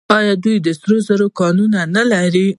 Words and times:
آیا 0.17 0.33
دوی 0.43 0.55
د 0.65 0.67
سرو 0.79 0.97
زرو 1.07 1.27
کانونه 1.39 1.79
نلري؟ 1.95 2.47